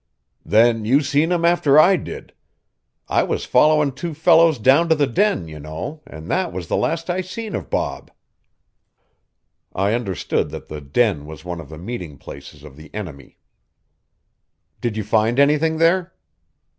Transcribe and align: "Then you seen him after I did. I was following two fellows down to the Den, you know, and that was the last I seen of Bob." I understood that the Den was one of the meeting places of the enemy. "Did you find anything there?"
"Then 0.43 0.83
you 0.83 1.01
seen 1.01 1.31
him 1.31 1.45
after 1.45 1.79
I 1.79 1.95
did. 1.95 2.33
I 3.07 3.21
was 3.21 3.45
following 3.45 3.91
two 3.91 4.15
fellows 4.15 4.57
down 4.57 4.89
to 4.89 4.95
the 4.95 5.05
Den, 5.05 5.47
you 5.47 5.59
know, 5.59 6.01
and 6.07 6.27
that 6.27 6.51
was 6.51 6.67
the 6.67 6.75
last 6.75 7.07
I 7.11 7.21
seen 7.21 7.53
of 7.53 7.69
Bob." 7.69 8.09
I 9.75 9.93
understood 9.93 10.49
that 10.49 10.69
the 10.69 10.81
Den 10.81 11.27
was 11.27 11.45
one 11.45 11.61
of 11.61 11.69
the 11.69 11.77
meeting 11.77 12.17
places 12.17 12.63
of 12.63 12.77
the 12.77 12.91
enemy. 12.95 13.37
"Did 14.79 14.97
you 14.97 15.03
find 15.03 15.37
anything 15.37 15.77
there?" 15.77 16.15